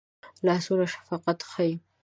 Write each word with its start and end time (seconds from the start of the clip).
لاسونه 0.45 0.85
شفقت 0.93 1.39
ښيي 1.51 1.73